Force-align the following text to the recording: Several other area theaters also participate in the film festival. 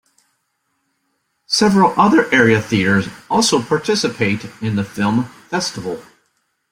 Several 1.45 1.93
other 1.95 2.25
area 2.33 2.59
theaters 2.59 3.07
also 3.29 3.61
participate 3.61 4.43
in 4.59 4.75
the 4.75 4.83
film 4.83 5.25
festival. 5.49 6.01